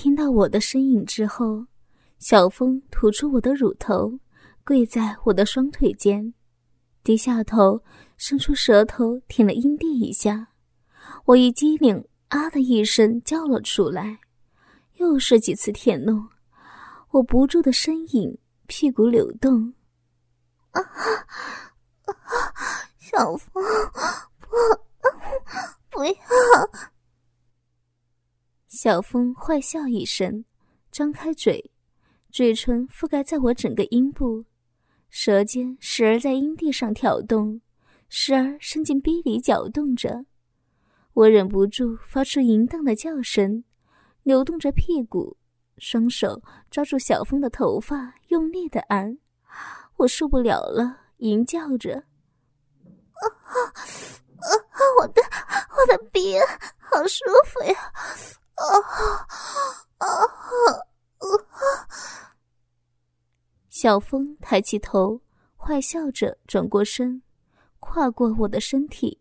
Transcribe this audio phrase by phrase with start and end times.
[0.00, 1.66] 听到我的声音之后，
[2.20, 4.20] 小峰吐出我的乳头，
[4.64, 6.32] 跪在我的双腿间，
[7.02, 7.82] 低下头，
[8.16, 10.50] 伸出舌头舔了阴蒂一下。
[11.24, 14.20] 我一激灵，啊的一声叫了出来，
[14.98, 16.28] 又是几次舔弄，
[17.10, 18.38] 我不住的呻吟，
[18.68, 19.74] 屁股扭动。
[20.70, 22.14] 啊啊！
[23.00, 23.60] 小峰，
[24.38, 24.48] 不，
[25.90, 26.12] 不要！
[28.80, 30.44] 小峰坏笑一声，
[30.92, 31.72] 张开嘴，
[32.30, 34.44] 嘴唇覆盖在我整个阴部，
[35.10, 37.60] 舌尖时而在阴蒂上挑动，
[38.08, 40.24] 时而伸进逼里搅动着。
[41.12, 43.64] 我忍不住发出淫荡的叫声，
[44.22, 45.36] 扭动着屁股，
[45.78, 46.40] 双手
[46.70, 49.18] 抓住小峰的头发，用力的按。
[49.96, 52.04] 我受不了了，淫叫着
[53.18, 53.58] ：“啊啊
[54.38, 54.78] 啊！
[55.00, 55.20] 我的
[55.76, 56.36] 我的逼，
[56.78, 57.74] 好舒服呀！”
[58.58, 58.66] 啊
[59.98, 60.08] 啊啊
[61.18, 61.28] 啊！
[63.70, 65.20] 小峰抬起头，
[65.56, 67.22] 坏笑着转过身，
[67.78, 69.20] 跨过我的身体，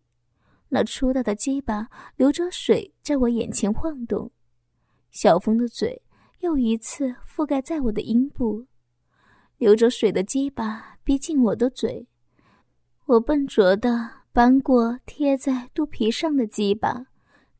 [0.69, 4.31] 那粗大的鸡巴流着水，在我眼前晃动。
[5.11, 6.01] 小峰的嘴
[6.39, 8.65] 又一次覆盖在我的阴部，
[9.57, 12.07] 流着水的鸡巴逼近我的嘴，
[13.05, 17.05] 我笨拙的扳过贴在肚皮上的鸡巴，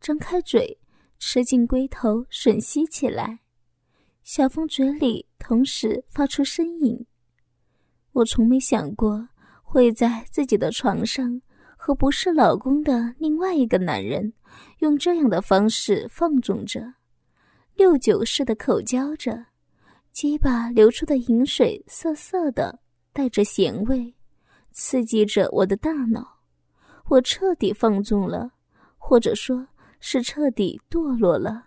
[0.02, 0.80] 张开嘴。
[1.20, 3.40] 吃进龟头吮吸起来，
[4.24, 7.06] 小峰嘴里同时发出呻吟。
[8.14, 9.28] 我从没想过
[9.64, 11.42] 会在自己的床上
[11.76, 14.32] 和不是老公的另外一个男人
[14.80, 16.94] 用这样的方式放纵着，
[17.74, 19.46] 六九式的口交着，
[20.12, 22.80] 鸡巴流出的饮水涩涩的，
[23.12, 24.14] 带着咸味，
[24.72, 26.40] 刺激着我的大脑。
[27.10, 28.52] 我彻底放纵了，
[28.98, 29.68] 或者说。
[30.00, 31.66] 是彻底堕落了。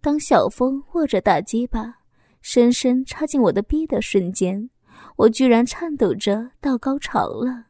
[0.00, 1.98] 当小峰握着大鸡巴，
[2.40, 4.70] 深深插进我的逼的瞬间，
[5.16, 7.66] 我居然颤抖着到高潮了。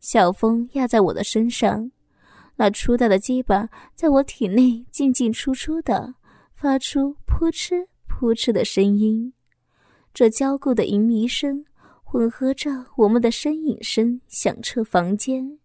[0.00, 1.90] 小峰压在我的身上，
[2.56, 6.14] 那粗大的鸡巴在我体内进进出出的，
[6.54, 9.32] 发出扑哧扑哧的声音。
[10.12, 11.64] 这娇固的淫迷声
[12.02, 15.58] 混合着我们的呻吟声，响彻房间。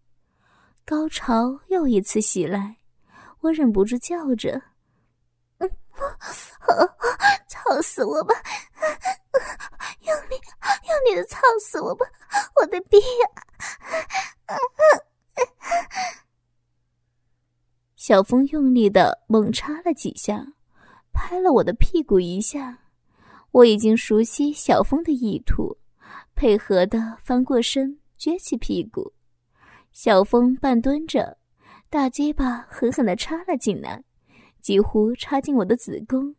[0.86, 2.76] 高潮又一次袭来。
[3.40, 4.60] 我忍不住叫着
[5.58, 5.70] ：“嗯，
[7.48, 8.34] 操死我吧！
[10.00, 10.34] 用力
[10.88, 12.04] 用力的操死我吧！
[12.56, 13.28] 我的逼呀！”
[17.96, 20.54] 小峰用力的猛插了几下，
[21.12, 22.78] 拍了我的屁股一下。
[23.50, 25.76] 我已经熟悉小峰的意图，
[26.34, 29.12] 配合的翻过身，撅起屁股。
[29.92, 31.36] 小峰半蹲着。
[31.90, 34.04] 大结巴狠狠地插了进来，
[34.60, 36.34] 几乎插进我的子宫，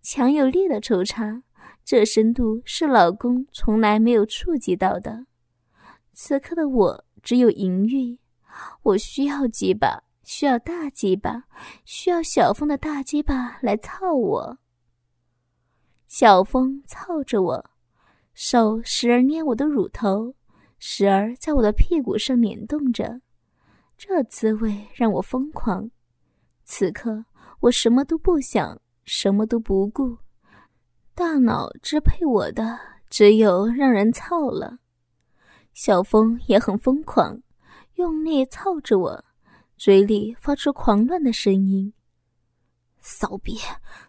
[0.00, 1.42] 强有力的抽插，
[1.84, 5.26] 这深度是老公从来没有触及到的。
[6.14, 8.18] 此刻的我只有淫欲，
[8.82, 11.44] 我需要鸡巴，需要大鸡巴，
[11.84, 14.58] 需要小峰的大鸡巴来操我。
[16.08, 17.70] 小峰操着我，
[18.32, 20.34] 手时而捏我的乳头，
[20.78, 23.20] 时而在我的屁股上捻动着。
[24.02, 25.90] 这滋味让我疯狂。
[26.64, 27.26] 此刻
[27.60, 30.16] 我什么都不想，什么都不顾，
[31.14, 32.78] 大脑支配我的
[33.10, 34.78] 只有让人操了。
[35.74, 37.42] 小峰也很疯狂，
[37.96, 39.24] 用力操着我，
[39.76, 41.92] 嘴里发出狂乱的声音
[43.00, 43.58] ：“骚逼，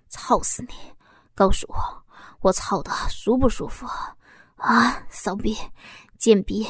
[0.07, 0.73] 操死你！
[1.35, 1.75] 告诉我，
[2.39, 3.85] 我操的舒不舒服？
[4.55, 5.53] 啊，骚逼，
[6.17, 6.65] 贱逼！”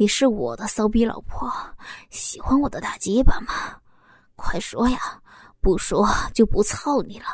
[0.00, 1.52] 你是我的骚逼老婆，
[2.08, 3.80] 喜欢我的大鸡巴吗？
[4.36, 5.20] 快说呀！
[5.60, 7.26] 不说就不操你了。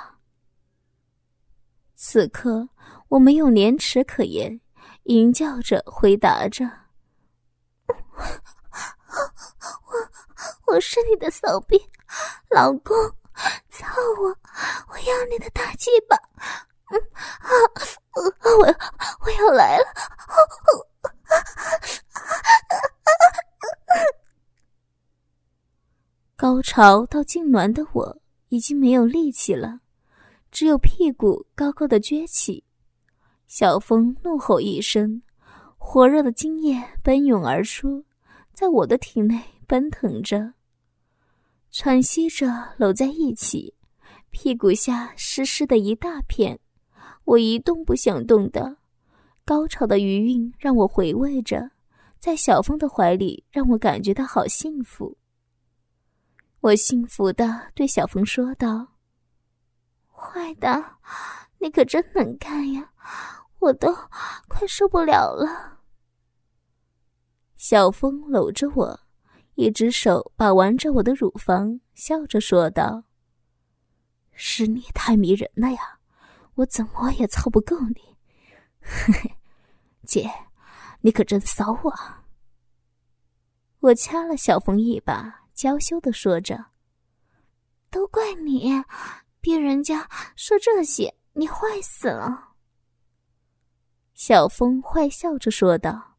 [1.94, 2.66] 此刻
[3.08, 4.58] 我没有廉耻可言，
[5.02, 6.64] 淫叫着回答着
[7.86, 7.94] ：“我
[10.72, 11.78] 我是你的骚逼
[12.48, 12.96] 老公，
[13.68, 13.86] 操
[14.22, 14.28] 我！
[14.88, 16.16] 我要你的大鸡巴！
[16.88, 17.50] 嗯啊，
[18.14, 18.66] 我
[19.20, 19.84] 我要来了！”
[26.36, 29.80] 高潮到痉挛的我已经没有力气了，
[30.50, 32.64] 只有屁股高高的撅起。
[33.46, 35.22] 小峰怒吼一声，
[35.78, 38.04] 火热的精液奔涌而出，
[38.52, 40.54] 在我的体内奔腾着，
[41.70, 43.74] 喘息着搂在一起，
[44.30, 46.58] 屁股下湿湿的一大片，
[47.24, 48.78] 我一动不想动的。
[49.44, 51.70] 高潮的余韵让我回味着，
[52.24, 55.18] 在小峰的怀里，让我感觉到好幸福。
[56.60, 58.94] 我幸福的对小峰说道
[60.08, 60.82] ：“坏的，
[61.58, 62.94] 你可真能干呀！
[63.58, 63.94] 我都
[64.48, 65.82] 快受不了了。
[67.58, 69.00] 小峰搂着我，
[69.56, 73.04] 一只手把玩着我的乳房，笑着说道
[74.32, 75.98] ：“是你太迷人了呀，
[76.54, 78.16] 我怎么也操不够你。
[78.80, 79.36] 嘿嘿，
[80.06, 80.30] 姐，
[81.04, 82.24] 你可真骚啊！”
[83.80, 86.64] 我掐了小峰一把，娇羞的说着
[87.90, 88.72] ：“都怪你，
[89.38, 92.54] 逼人家说这些，你坏死了。”
[94.14, 96.16] 小峰坏笑着说道。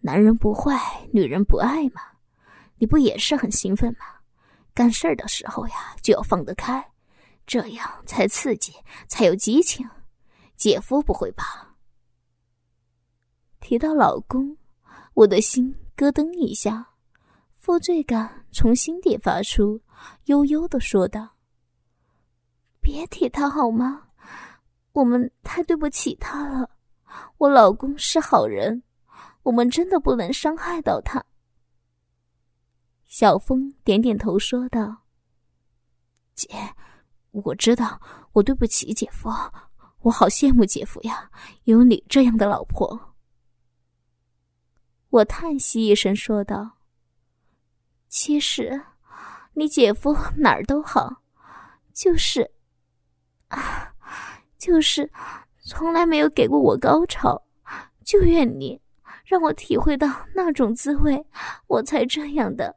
[0.00, 2.00] 男人不坏，女人不爱嘛，
[2.78, 4.06] 你不也是很兴奋吗？
[4.72, 6.92] 干事儿的时候呀，就要放得开，
[7.46, 8.72] 这样才刺激，
[9.06, 9.86] 才有激情。
[10.56, 11.69] 姐夫不会吧？
[13.60, 14.56] 提到老公，
[15.14, 16.88] 我的心咯噔一下，
[17.58, 19.80] 负罪感从心底发出，
[20.24, 21.36] 悠悠的说道
[22.80, 24.08] ：“别提他好吗？
[24.92, 26.70] 我们太对不起他了。
[27.38, 28.82] 我老公是好人。”
[29.42, 31.24] 我们真的不能伤害到他。
[33.06, 34.94] 小峰点点头说道
[36.36, 36.48] ：“姐，
[37.30, 37.98] 我知道
[38.32, 39.30] 我对不起姐夫，
[40.00, 41.30] 我好羡慕姐夫呀，
[41.64, 43.00] 有你这样的老婆。”
[45.10, 46.78] 我叹息一声说道
[48.08, 48.80] ：“其实，
[49.54, 51.22] 你姐夫哪儿都好，
[51.92, 52.50] 就是，
[53.48, 53.94] 啊，
[54.58, 55.10] 就是
[55.64, 57.42] 从来没有给过我高潮，
[58.04, 58.80] 就怨你。”
[59.24, 61.24] 让我体会到那种滋味，
[61.68, 62.74] 我才这样的。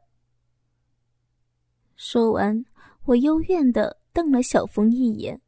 [1.96, 2.64] 说完，
[3.06, 5.40] 我幽怨的瞪了小峰一眼。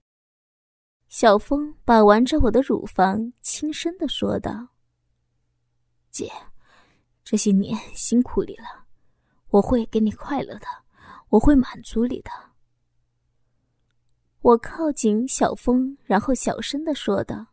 [1.06, 4.66] 小峰把玩着我的乳房，轻声的说道
[6.10, 6.28] ：“姐，
[7.26, 8.86] 这些年辛苦你了，
[9.48, 10.66] 我会给你快乐的，
[11.28, 12.30] 我会满足你的。”
[14.42, 17.44] 我靠近小峰，然后小声的说道：“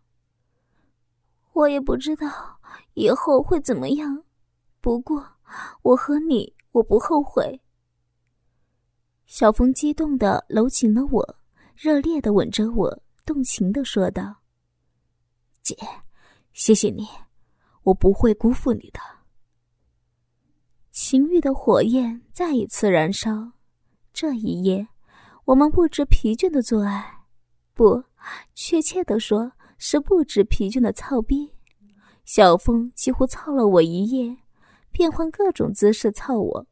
[1.54, 2.60] 我也不知道。”
[2.94, 4.24] 以后会怎么样？
[4.80, 5.28] 不过，
[5.82, 7.60] 我和你，我不后悔。
[9.26, 11.36] 小峰激动的搂紧了我，
[11.76, 14.36] 热烈的吻着我，动情的说道
[15.64, 15.76] ：“姐，
[16.52, 17.08] 谢谢你，
[17.82, 19.00] 我不会辜负你的。”
[20.94, 23.54] 情欲的火焰再一次燃烧。
[24.14, 24.88] 这一夜，
[25.46, 27.22] 我们不知疲倦的做爱，
[27.74, 28.04] 不，
[28.54, 31.52] 确切的说，是不知疲倦的操逼。
[32.26, 34.38] 小峰几乎操了我一夜，
[34.92, 36.68] 变换各种姿势操我。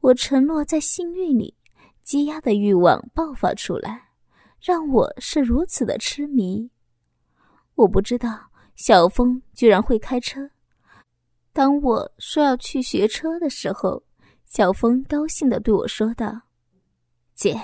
[0.00, 1.56] 我沉落在性欲里，
[2.02, 4.08] 积压的欲望爆发出来，
[4.60, 6.72] 让我是如此的痴迷。
[7.76, 10.50] 我不知道小峰居然会开车。
[11.58, 14.00] 当我说要去学车的时候，
[14.46, 16.42] 小峰高兴的对我说道
[17.34, 17.60] ：“姐，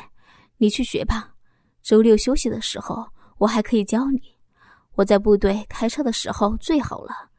[0.57, 1.37] 你去学吧，
[1.81, 3.07] 周六休息的时候，
[3.39, 4.21] 我还可以教你。”
[4.97, 7.31] 我在部队开车的时候最好了。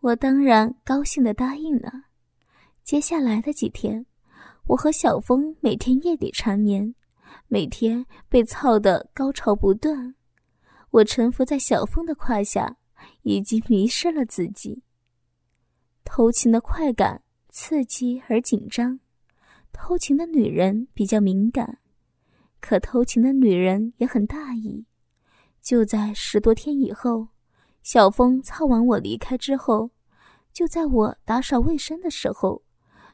[0.00, 1.92] 我当然高兴的答应了。
[2.82, 4.04] 接下来的几天，
[4.66, 6.92] 我和小峰每天夜里缠绵，
[7.46, 10.16] 每天被操的高潮不断。
[10.90, 12.76] 我臣服在小峰的胯下，
[13.22, 14.82] 已经迷失了自己。
[16.04, 19.00] 偷情的快感刺激而紧张，
[19.72, 21.78] 偷情的女人比较敏感，
[22.60, 24.86] 可偷情的女人也很大意。
[25.60, 27.28] 就在十多天以后，
[27.82, 29.90] 小峰操完我离开之后，
[30.52, 32.64] 就在我打扫卫生的时候，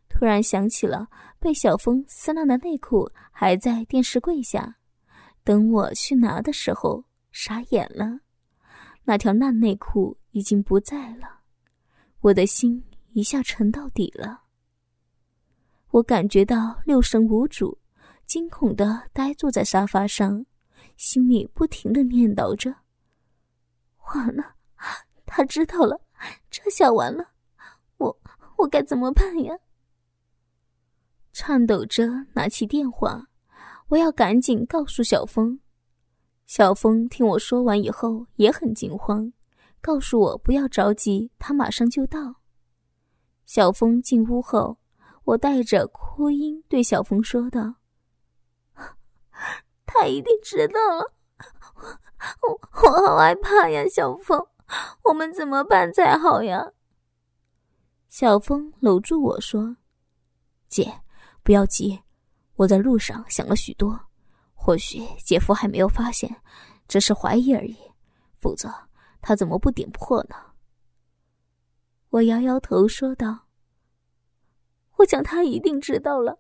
[0.09, 4.76] 突然想起了被小峰撕烂的内裤还在电视柜下。
[5.44, 8.21] 等我去拿的时候，傻眼了，
[9.08, 11.40] 那条烂内裤已经不在了。
[12.20, 12.84] 我的心
[13.14, 14.42] 一下沉到底了。
[15.92, 17.78] 我感觉到六神无主，
[18.26, 20.44] 惊恐的呆坐在沙发上。
[20.98, 22.74] 心里不停的念叨着
[24.12, 24.44] ：“完了，
[25.24, 25.98] 他知道了，
[26.50, 27.30] 这下完了，
[27.96, 28.20] 我
[28.58, 29.58] 我该怎么办呀？”
[31.32, 33.26] 颤抖着拿起电话，
[33.88, 35.58] 我要赶紧告诉小峰。
[36.49, 39.31] 小峰听我说完以后也很惊慌，
[39.83, 42.37] 告诉我不要着急，他马上就到。
[43.45, 44.78] 小峰进屋后，
[45.25, 47.75] 我带着哭音对小峰说道。
[49.85, 51.12] 他一定知道了，
[52.40, 52.49] 我
[52.88, 54.43] 我好害怕呀，小峰，
[55.05, 56.73] 我们怎么办才好呀？
[58.09, 59.76] 小峰搂住我说
[60.67, 61.02] ：“姐，
[61.43, 62.00] 不要急，
[62.57, 64.07] 我在路上想了许多，
[64.68, 66.42] 或许姐夫还没有发现，
[66.87, 67.75] 只是怀疑而已，
[68.37, 68.70] 否则
[69.22, 70.37] 他怎么不点破呢？”
[72.10, 73.46] 我摇摇头说道
[74.96, 76.38] ：“我想他一定知道了，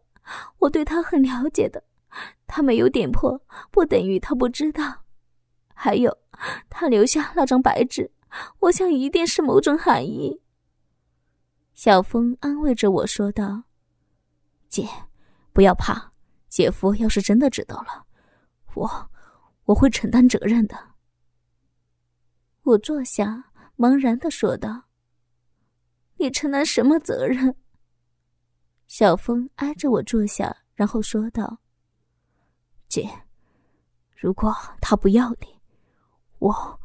[0.58, 1.82] 我对他很了解的。”
[2.46, 5.04] 他没有点破，不等于他不知道。
[5.72, 6.14] 还有，
[6.68, 8.12] 他留下那张白纸，
[8.58, 10.42] 我想一定是某种含义。
[11.72, 13.62] 小峰安慰着我说道
[14.68, 14.86] ：“姐，
[15.54, 16.12] 不要怕，
[16.50, 18.04] 姐夫要是真的知道了，
[18.78, 19.10] 我
[19.64, 20.76] 我会承担责任的。”
[22.62, 24.84] 我坐下，茫然的说道
[26.18, 27.56] ：“你承担什么责任？”
[28.86, 31.58] 小峰挨着我坐下，然后说道
[32.88, 33.06] ：“姐，
[34.16, 35.60] 如果他不要你，
[36.38, 36.80] 我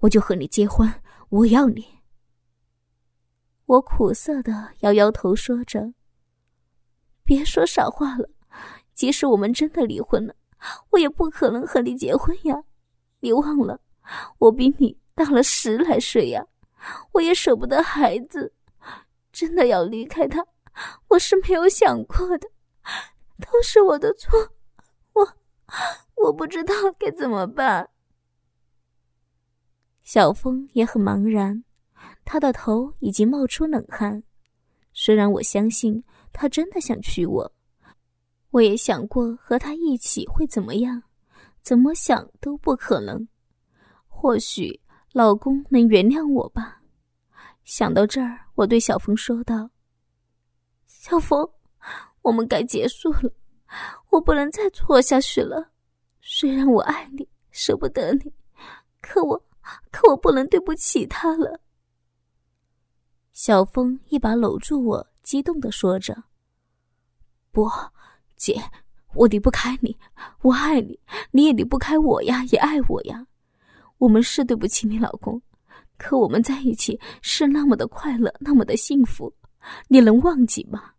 [0.00, 1.98] 我就和你结婚，我要你。”
[3.66, 5.92] 我苦涩的摇摇头，说着
[7.22, 8.30] ：“别说傻话了，
[8.94, 10.34] 即使我们真的离婚了，
[10.90, 12.64] 我也不可能和你结婚呀！
[13.20, 13.80] 你忘了，
[14.38, 16.46] 我比你大了十来岁呀，
[17.12, 18.52] 我也舍不得孩子，
[19.32, 20.46] 真的要离开他，
[21.08, 22.48] 我是没有想过的，
[23.40, 24.52] 都是我的错，
[25.12, 25.34] 我
[26.14, 27.90] 我不知道该怎么办。”
[30.02, 31.64] 小峰也很茫然。
[32.24, 34.22] 他的头已经冒出冷汗。
[34.92, 37.52] 虽然我相信他真的想娶我，
[38.50, 41.02] 我也想过和他一起会怎么样，
[41.62, 43.28] 怎么想都不可能。
[44.06, 44.80] 或许
[45.12, 46.82] 老公能原谅我吧。
[47.64, 49.70] 想到这儿，我对小峰说道
[50.88, 51.46] ：“小峰，
[52.22, 53.30] 我们该结束了，
[54.10, 55.70] 我不能再错下去了。
[56.22, 58.32] 虽然我爱你，舍不得你，
[59.02, 59.44] 可我，
[59.92, 61.60] 可我不能对不起他了。”
[63.34, 66.24] 小峰一把搂住我，激动的说着
[67.52, 67.70] ：“不，
[68.38, 68.58] 姐，
[69.14, 69.94] 我离不开你，
[70.42, 70.98] 我爱你，
[71.30, 73.26] 你也离不开我呀，也爱我呀。
[73.98, 75.42] 我们是对不起你老公，
[75.98, 79.34] 可我们在一起是那么的快乐，那么的幸福，
[79.88, 80.92] 你能忘记吗？”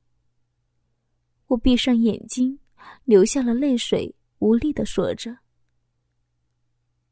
[1.48, 2.60] 我闭上眼睛，
[3.06, 5.36] 流下了泪水，无力的说着：“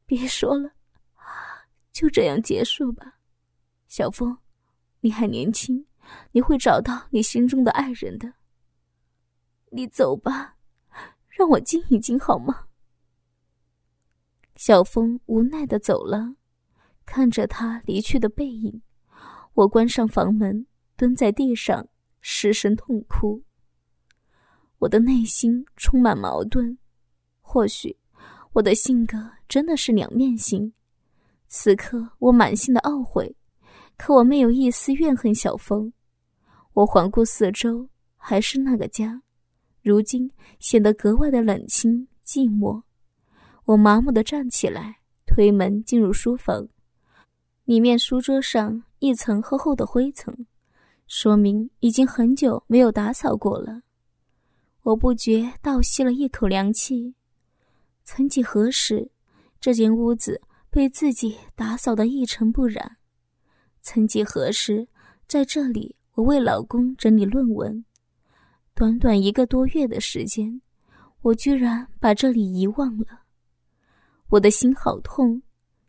[0.06, 0.70] 别说了，
[1.92, 3.14] 就这样结束吧，
[3.88, 4.36] 小峰。”
[5.00, 5.86] 你还年轻，
[6.32, 8.34] 你会找到你心中的爱人的。
[9.70, 10.56] 你走吧，
[11.28, 12.66] 让我静一静好吗？
[14.54, 16.34] 小峰无奈的走了，
[17.06, 18.82] 看着他离去的背影，
[19.54, 21.88] 我关上房门，蹲在地上
[22.20, 23.44] 失声痛哭。
[24.78, 26.78] 我的内心充满矛盾，
[27.40, 27.96] 或许
[28.52, 30.72] 我的性格真的是两面性。
[31.46, 33.34] 此刻我满心的懊悔。
[33.96, 35.92] 可我没有一丝怨恨小峰，
[36.72, 39.22] 我环顾四周，还是那个家，
[39.82, 42.82] 如今显得格外的冷清寂寞。
[43.64, 46.68] 我麻木的站起来，推门进入书房，
[47.64, 50.46] 里面书桌上一层厚厚的灰尘，
[51.06, 53.82] 说明已经很久没有打扫过了。
[54.82, 57.14] 我不觉倒吸了一口凉气。
[58.04, 59.10] 曾几何时，
[59.60, 62.96] 这间屋子被自己打扫得一尘不染。
[63.82, 64.88] 曾几何时，
[65.26, 67.84] 在这里，我为老公整理论文。
[68.78, 70.62] 短短一个多月的时间，
[71.22, 73.22] 我居然把这里遗忘了。
[74.28, 75.42] 我的心好痛。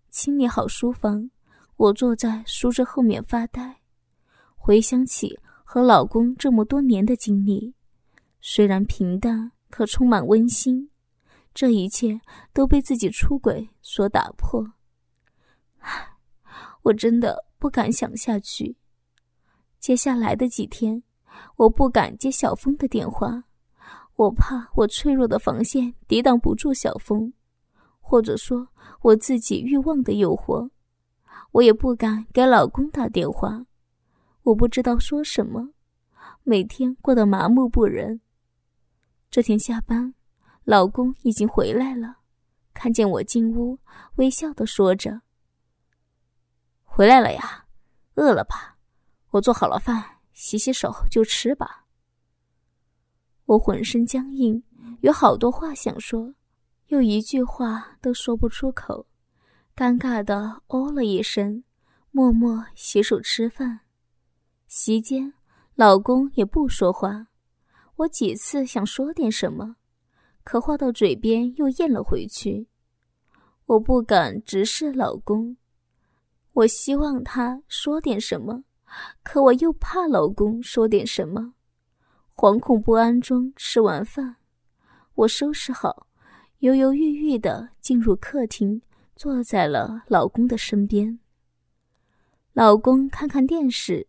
[0.10, 1.30] 清理好书房，
[1.78, 3.78] 我坐在书桌后面发呆，
[4.56, 7.76] 回想起和老公这么多年的经历，
[8.42, 10.90] 虽然平淡，可充满温馨。
[11.54, 12.20] 这一切
[12.54, 14.74] 都被自己出轨所打破。
[15.78, 16.14] 唉，
[16.82, 17.46] 我真的。
[17.60, 18.78] 不敢想下去。
[19.82, 21.04] 接下来的几天，
[21.56, 23.44] 我不敢接小峰的电话，
[24.16, 27.34] 我怕我脆弱的防线抵挡不住小峰，
[28.00, 28.68] 或者说
[29.02, 30.70] 我自己欲望的诱惑。
[31.52, 33.66] 我也不敢给老公打电话，
[34.44, 35.70] 我不知道说什么，
[36.44, 38.22] 每天过得麻木不仁。
[39.32, 40.14] 这天下班，
[40.64, 42.18] 老公已经回来了，
[42.74, 43.80] 看见我进屋，
[44.16, 45.22] 微笑的说着。
[46.84, 47.66] 回来了呀，
[48.16, 48.78] 饿了吧？
[49.32, 51.86] 我做好了饭，洗洗手就吃吧。
[53.44, 54.64] 我浑身僵硬，
[55.02, 56.34] 有好多话想说，
[56.88, 59.06] 又一句话都说不出口，
[59.76, 61.62] 尴尬的哦了一声，
[62.12, 63.82] 默默洗手吃饭。
[64.66, 65.34] 席间，
[65.76, 67.28] 老公也不说话，
[67.98, 69.76] 我几次想说点什么，
[70.46, 72.70] 可话到嘴边又咽了回去。
[73.66, 75.58] 我不敢直视老公。
[76.54, 78.64] 我希望他说点什么，
[79.24, 81.54] 可我又怕老公说点什么，
[82.36, 84.38] 惶恐不安中吃完饭，
[85.16, 86.08] 我收拾好，
[86.60, 88.82] 犹犹豫豫的进入客厅，
[89.16, 91.20] 坐在了老公的身边。
[92.54, 94.08] 老公看看电视，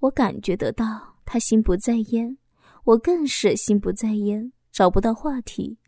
[0.00, 2.36] 我感觉得到他心不在焉，
[2.84, 5.78] 我更是心不在焉，找不到话题。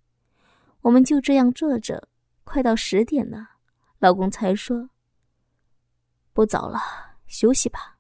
[0.81, 2.09] 我们就这样坐着，
[2.45, 3.51] 快到十点了，
[4.01, 4.91] 老公才说
[6.33, 6.81] ：“不早了，
[7.27, 7.92] 休息吧。”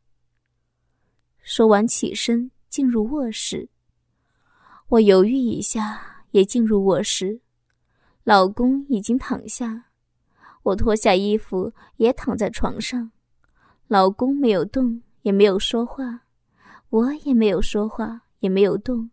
[1.42, 3.68] 说完起身进入卧室。
[4.88, 7.40] 我犹豫一下，也进入卧室。
[8.25, 9.87] 老公已经躺下，
[10.62, 13.11] 我脱下衣服也躺在床上。
[13.88, 16.22] 老公没有动，也没有说话，
[16.90, 19.11] 我也没有说话，也没有动，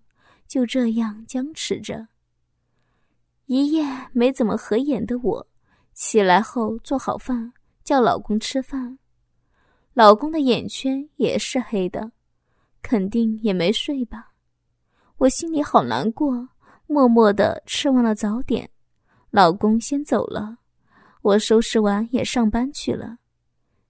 [0.47, 2.07] 就这样僵持着。
[3.47, 3.83] 一夜
[4.13, 5.47] 没怎么合眼的我，
[5.93, 7.51] 起来后做好饭，
[7.83, 8.99] 叫老公吃饭。
[9.93, 12.11] 老公的眼圈也是黑的，
[12.81, 14.33] 肯定也没睡吧？
[15.17, 16.49] 我心里好难过，
[16.87, 18.69] 默默的吃完了早点。
[19.31, 20.57] 老公先走了，
[21.21, 23.17] 我收拾完也上班去了。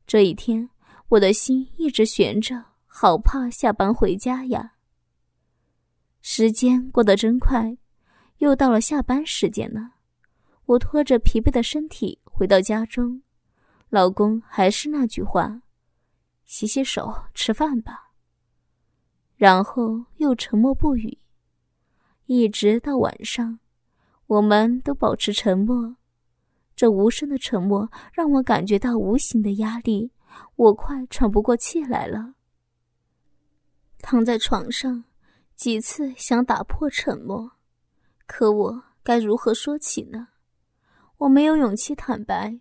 [0.05, 0.69] 这一天，
[1.07, 4.73] 我的心一直悬着，好怕下班回家呀。
[6.21, 7.77] 时间过得真快，
[8.39, 9.91] 又到了下班时间了。
[10.65, 13.21] 我拖着疲惫的身体回到家中，
[13.89, 15.61] 老公还是那句话
[16.45, 18.08] ：“洗洗手，吃饭吧。”
[19.39, 21.17] 然后又沉默不语，
[22.25, 23.57] 一直到晚上。
[24.27, 25.95] 我们都保持沉默，
[26.75, 30.11] 这无声的沉默让我感觉到无形的压力，
[30.57, 32.33] 我快喘不过气来了。
[33.99, 35.05] 躺在床上，
[35.55, 37.49] 几次想打破沉默，
[38.27, 40.27] 可我该如何说起呢？
[41.19, 42.59] 我没有勇气坦白，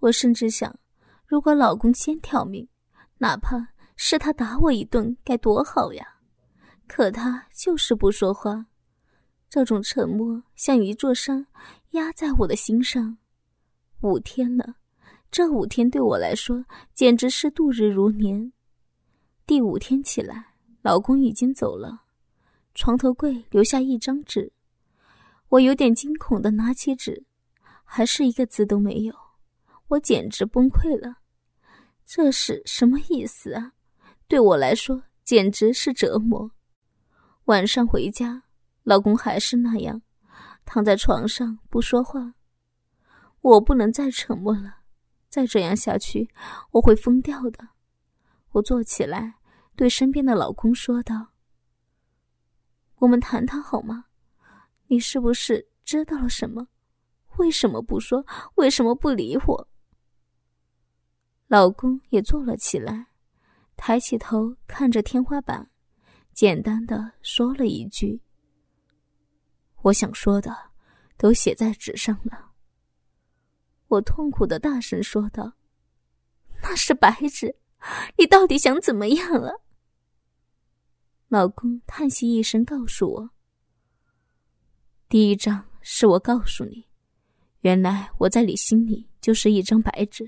[0.00, 0.78] 我甚至想，
[1.24, 2.68] 如果老公先挑明，
[3.16, 6.16] 哪怕是他打我一顿，该多好呀！
[6.88, 8.66] 可他就是不说话。
[9.48, 11.46] 这种沉默像一座山
[11.90, 13.18] 压在我的心上，
[14.00, 14.74] 五天了，
[15.30, 18.52] 这五天对我来说简直是度日如年。
[19.46, 22.02] 第五天起来，老公已经走了，
[22.74, 24.52] 床头柜留下一张纸，
[25.48, 27.24] 我有点惊恐的拿起纸，
[27.84, 29.14] 还是一个字都没有，
[29.88, 31.18] 我简直崩溃了。
[32.04, 33.72] 这是什么意思啊？
[34.26, 36.50] 对我来说简直是折磨。
[37.48, 38.42] 晚上回家。
[38.82, 40.02] 老公还是那样，
[40.66, 42.34] 躺在床上不说话。
[43.40, 44.80] 我不能再沉默了，
[45.30, 46.28] 再这样下去，
[46.72, 47.68] 我会疯掉的。
[48.50, 49.36] 我坐起来，
[49.74, 51.28] 对身边的老公说道
[53.00, 54.04] ：“我们谈谈好吗？
[54.88, 56.68] 你是不是知道了什么？
[57.38, 58.26] 为什么不说？
[58.56, 59.68] 为什么不理我？”
[61.48, 63.06] 老公也坐了起来，
[63.74, 65.70] 抬起头看着天花板，
[66.38, 68.22] 简单的说了一句。
[69.82, 70.56] 我想说的，
[71.16, 72.52] 都写在纸上了。
[73.88, 75.54] 我痛苦的大声说道
[76.62, 77.56] ：“那是白纸，
[78.16, 79.50] 你到底想怎么样啊？”
[81.26, 83.30] 老公叹息一声，告诉我
[85.10, 86.86] ：“第一章是我告诉你，
[87.62, 90.24] 原来我在你心里就是一张白纸；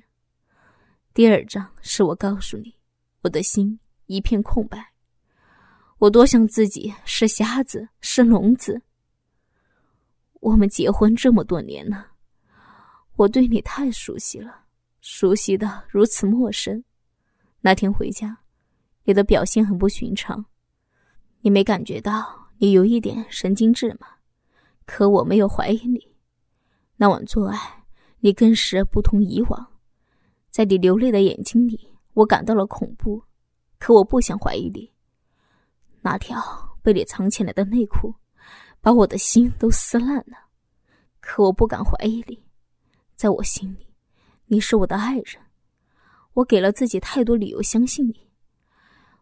[1.14, 2.74] 第二章是我告诉你，
[3.22, 4.90] 我的心一片空白。
[6.00, 8.80] 我多想自己是瞎子，是聋子。”
[10.40, 12.12] 我们结婚这么多年了，
[13.16, 14.64] 我对你太熟悉了，
[15.02, 16.82] 熟悉的如此陌生。
[17.60, 18.38] 那天回家，
[19.04, 20.46] 你的表现很不寻常，
[21.42, 24.06] 你没感觉到你有一点神经质吗？
[24.86, 26.00] 可我没有怀疑你。
[26.96, 27.84] 那晚做爱，
[28.20, 29.70] 你更是不同以往，
[30.50, 33.22] 在你流泪的眼睛里，我感到了恐怖。
[33.78, 34.90] 可我不想怀疑你，
[36.02, 36.40] 那条
[36.82, 38.14] 被你藏起来的内裤。
[38.82, 40.48] 把我的心都撕烂了，
[41.20, 42.42] 可我不敢怀疑你，
[43.14, 43.86] 在我心里，
[44.46, 45.36] 你是我的爱人。
[46.32, 48.30] 我给了自己太多理由相信你。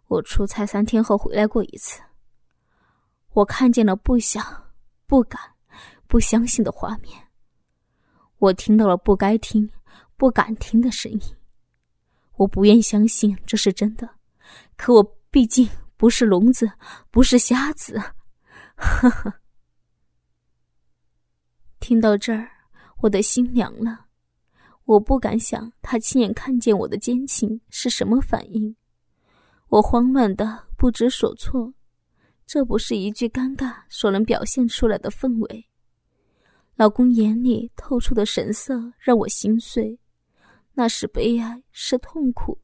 [0.06, 2.00] 我出差三天后回来过一次，
[3.32, 4.70] 我看见了不想、
[5.08, 5.40] 不敢、
[6.06, 7.28] 不相信的画面。
[8.38, 9.68] 我听到了不该听、
[10.16, 11.20] 不敢听的声音。
[12.36, 14.08] 我不愿相信这是真的，
[14.76, 16.70] 可我毕竟不是聋子，
[17.10, 17.98] 不是瞎子。
[18.76, 19.34] 呵呵。
[21.80, 22.48] 听到这儿，
[23.02, 24.06] 我的心凉了。
[24.84, 28.74] 我不敢想他亲眼看见我的奸情是什么反应。
[29.68, 31.74] 我慌乱的不知所措。
[32.46, 35.68] 这不是一句尴尬所能表现出来的氛围。
[36.76, 39.98] 老公眼里透出的神色让我心碎，
[40.72, 42.58] 那是悲哀，是痛苦，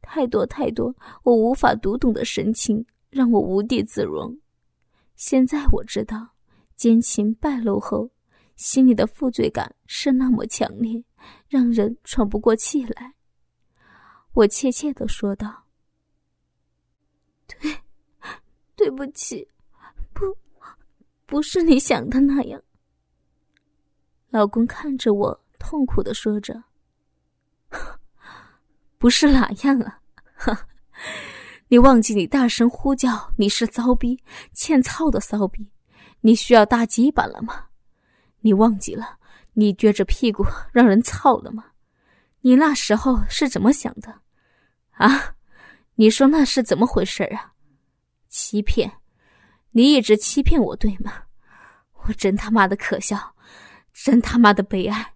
[0.00, 4.38] 太多太多我无法读懂的神情，让我无地自容。
[5.16, 6.34] 现在我知道，
[6.76, 8.10] 奸情败露后。
[8.56, 11.02] 心里的负罪感是那么强烈，
[11.48, 13.14] 让人喘不过气来。
[14.34, 15.64] 我怯怯的说道
[17.48, 17.74] ：“对，
[18.76, 19.48] 对不起，
[20.12, 20.36] 不，
[21.24, 22.62] 不是你想的那样。”
[24.28, 26.62] 老公看着我，痛苦的说着
[29.00, 30.00] ：“不是哪样啊？
[30.36, 30.66] 哈
[31.68, 35.70] 你忘记你大声呼叫你是骚逼，欠操的骚逼，
[36.20, 37.68] 你需要大鸡巴了吗？
[38.40, 39.16] 你忘记了
[39.54, 41.64] 你撅着屁股让人操了吗？
[42.42, 44.20] 你那时候是怎么想的？
[44.92, 45.36] 啊？
[45.94, 47.54] 你说那是怎么回事啊？
[48.28, 48.98] 欺骗，
[49.70, 51.22] 你一直欺骗我，对吗？
[52.02, 53.34] 我真他妈的可笑！”
[53.94, 55.14] 真他妈的悲哀！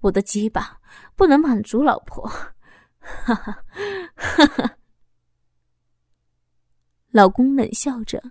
[0.00, 0.80] 我的鸡巴
[1.14, 2.28] 不能满足老婆，
[3.02, 3.62] 哈哈
[4.14, 4.76] 哈哈！
[7.10, 8.22] 老公冷笑着，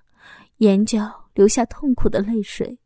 [0.57, 2.79] 眼角流下痛苦的泪水。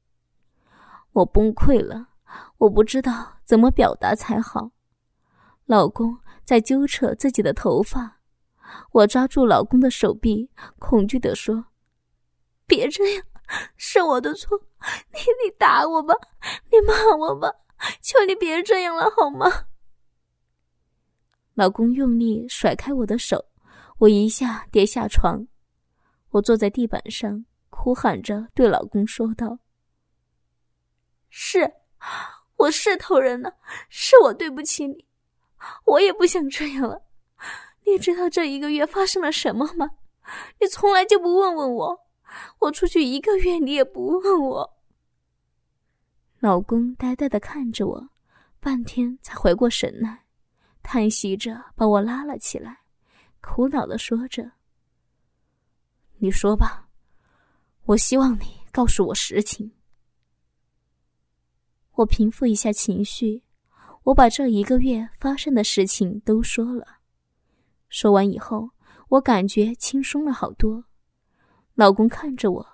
[1.14, 2.10] 我崩溃了，
[2.58, 4.72] 我不知道怎么表达才好。
[5.66, 8.20] 老公在揪扯自己的头发，
[8.92, 11.66] 我抓住老公的手臂，恐惧的说
[12.68, 13.24] ：“别这样。”
[13.78, 14.60] 是我的错，
[15.14, 16.16] 你你打我吧，
[16.72, 17.48] 你骂我吧，
[18.02, 19.46] 求你别这样了好吗？
[21.56, 23.44] 老公用力甩开我的手，
[23.98, 25.48] 我一下跌下床，
[26.30, 29.58] 我坐在地板上，哭喊着对老公说道
[31.30, 31.74] ：“是，
[32.58, 33.56] 我是偷人了，
[33.90, 35.06] 是我对不起你，
[35.86, 37.02] 我也不想这样了。
[37.86, 39.90] 你知道这一个月发生了什么吗？
[40.60, 42.00] 你从来就不问问我。”
[42.60, 44.74] 我出去一个月，你也不问我。
[46.40, 48.10] 老公呆呆的看着我，
[48.60, 50.25] 半天才回过神来，
[50.86, 52.82] 叹息着把我拉了起来，
[53.42, 54.52] 苦恼的说着
[56.20, 56.88] ：“你说吧，
[57.86, 59.72] 我希望你告诉我实情。”
[61.96, 63.44] 我平复一下情绪，
[64.04, 67.00] 我把这一个月发生的事情都说了。
[67.90, 68.70] 说完以后，
[69.10, 70.86] 我感觉轻松了好多。
[71.74, 72.68] 老公看着我，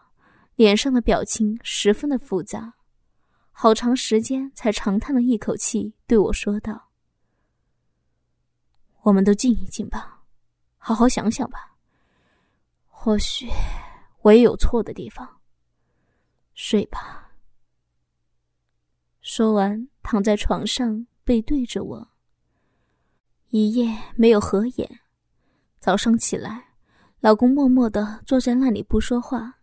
[0.56, 2.74] 脸上的表情十分的复杂，
[3.52, 6.89] 好长时间才长叹了一口气，对我说道
[9.01, 10.21] ：“我们都静一静吧，
[10.77, 11.75] 好好想想吧。
[12.87, 13.49] 或许
[14.21, 15.27] 我也有错的地方。
[16.53, 17.31] 睡吧。”
[19.21, 22.09] 说完，躺在床上背对着我，
[23.49, 24.99] 一夜没有合眼。
[25.79, 26.69] 早上起来。
[27.19, 29.59] 老公默默的坐在那里不说话，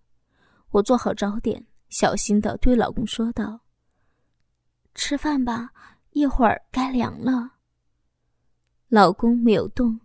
[0.70, 3.58] 我做好早点，小心的对老公说道
[4.94, 5.72] ：“吃饭吧，
[6.10, 7.54] 一会儿该凉了。”
[8.88, 10.00] 老公没有动，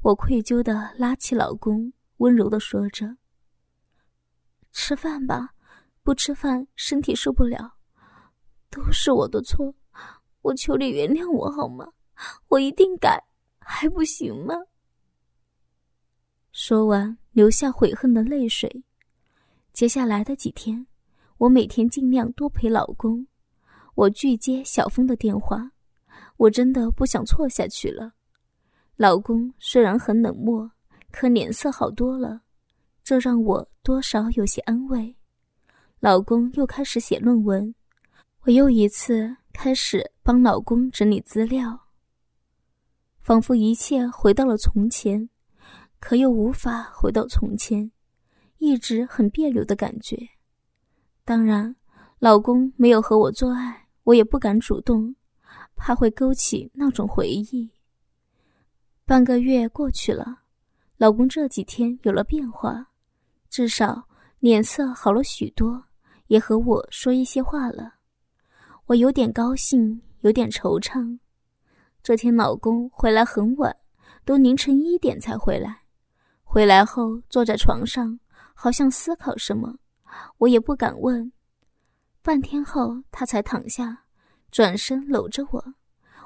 [0.00, 3.16] 我愧疚的拉起老公，温柔的说着
[4.70, 5.52] ：“吃饭吧，
[6.04, 7.74] 不吃饭身体受不了，
[8.70, 9.74] 都是我的错，
[10.42, 11.92] 我求你原谅我好吗？
[12.46, 13.20] 我一定改，
[13.58, 14.54] 还不行吗？”
[16.52, 18.84] 说完，流下悔恨的泪水。
[19.72, 20.86] 接下来的几天，
[21.38, 23.26] 我每天尽量多陪老公。
[23.96, 25.72] 我拒接小峰的电话，
[26.36, 28.12] 我真的不想错下去了。
[28.96, 30.70] 老公虽然很冷漠，
[31.10, 32.42] 可脸色好多了，
[33.02, 35.16] 这让我多少有些安慰。
[36.00, 37.74] 老公又开始写论文，
[38.42, 41.88] 我又一次开始帮老公整理资料，
[43.20, 45.28] 仿佛一切回到了从前。
[45.98, 47.90] 可又无法回到从前，
[48.58, 50.18] 一直很别扭的感觉。
[51.24, 51.74] 当然，
[52.18, 55.16] 老公没有和我做爱，我也不敢主动，
[55.86, 57.70] 怕会勾起那种回忆。
[59.04, 60.40] 半个月过去了，
[60.96, 62.88] 老公这几天有了变化，
[63.50, 65.84] 至少脸色好了许多，
[66.28, 67.96] 也和我说一些话了。
[68.86, 71.18] 我有点高兴，有点惆怅。
[72.02, 73.76] 这天老公回来很晚，
[74.24, 75.82] 都凌晨一点才回来。
[76.44, 78.18] 回来后，坐在床上，
[78.54, 79.76] 好像思考什么，
[80.38, 81.30] 我也不敢问。
[82.22, 84.03] 半天后，他才躺下，
[84.54, 85.74] 转身搂着我，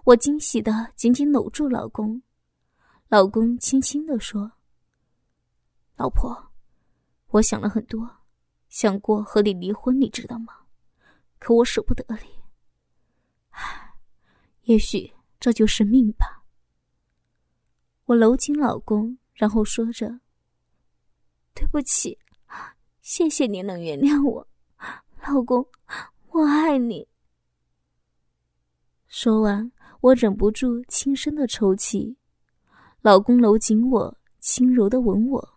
[0.05, 2.21] 我惊喜的紧紧搂住老公。
[3.09, 4.53] 老公轻轻的说
[5.97, 6.51] ：“老婆，
[7.29, 8.19] 我想了很多，
[8.69, 10.53] 想过和你离婚，你知道吗？
[11.39, 12.29] 可我舍不得你。
[13.49, 13.95] 唉，
[14.65, 15.11] 也许
[15.41, 16.45] 这就是命吧。”
[18.05, 19.17] 我搂紧老公。
[19.33, 20.21] 然后说着
[21.55, 22.19] ：“对不起，
[23.01, 24.47] 谢谢你能原谅我，
[25.27, 25.67] 老公，
[26.29, 27.09] 我爱你。”
[29.09, 32.17] 说完，我忍不住轻声的抽泣。
[33.01, 35.49] 老公搂紧我，轻柔的吻我，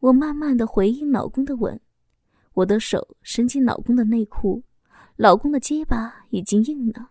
[0.00, 1.80] 我慢慢的回应老公的吻。
[2.52, 4.62] 我的手伸进老公的内裤，
[5.16, 7.10] 老公的结巴已经硬了。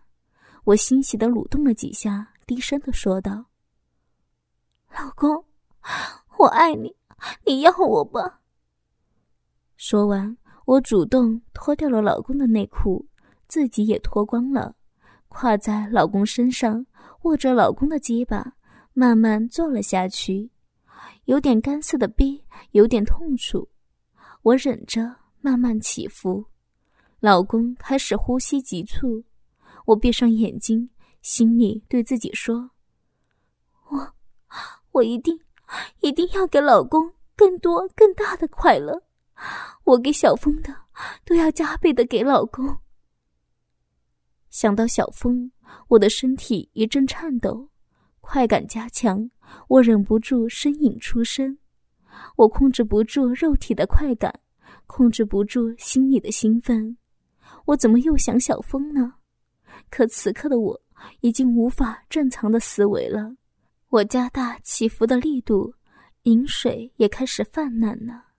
[0.62, 3.46] 我欣喜的蠕动了几下，低声的说道
[4.96, 5.44] ：“老公。”
[6.38, 6.94] 我爱你，
[7.44, 8.40] 你要我吧。
[9.76, 13.04] 说完，我主动脱掉了老公的内裤，
[13.48, 14.76] 自己也脱光了，
[15.32, 16.84] 跨在老公身上，
[17.22, 18.52] 握着老公的鸡巴，
[18.92, 20.50] 慢慢坐了下去，
[21.24, 23.66] 有点干涩的逼，有点痛楚，
[24.42, 26.44] 我忍着慢慢起伏，
[27.18, 29.24] 老公开始呼吸急促，
[29.86, 30.90] 我闭上眼睛，
[31.22, 32.70] 心里对自己说
[33.88, 34.12] ：“我，
[34.92, 35.40] 我一定，
[36.00, 39.02] 一定要给老公更多更大的快乐。”
[39.84, 40.72] 我给小峰的，
[41.24, 42.76] 都要加倍的给老公。
[44.52, 45.50] 想到小峰，
[45.88, 47.70] 我的身体一阵颤抖，
[48.20, 49.30] 快感加强，
[49.66, 51.56] 我忍不住呻吟出声。
[52.36, 54.30] 我控制不住肉体的快感，
[54.86, 56.98] 控制不住心里的兴奋。
[57.64, 59.14] 我怎么又想小峰呢？
[59.88, 60.78] 可此刻的我
[61.20, 63.34] 已经无法正常的思维了。
[63.88, 65.72] 我加大起伏的力度，
[66.24, 68.31] 饮水也开始泛滥了。